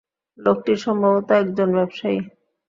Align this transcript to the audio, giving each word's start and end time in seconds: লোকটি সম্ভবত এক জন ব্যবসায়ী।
লোকটি 0.39 0.73
সম্ভবত 0.77 1.27
এক 1.39 1.47
জন 1.57 1.69
ব্যবসায়ী। 1.77 2.19